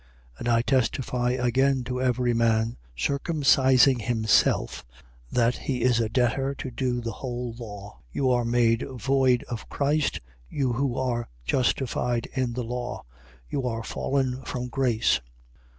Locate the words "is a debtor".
5.83-6.55